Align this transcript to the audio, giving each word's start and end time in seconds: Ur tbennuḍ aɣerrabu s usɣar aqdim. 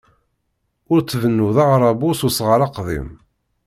Ur 0.91 0.99
tbennuḍ 1.01 1.57
aɣerrabu 1.63 2.09
s 2.19 2.21
usɣar 2.27 2.61
aqdim. 2.65 3.09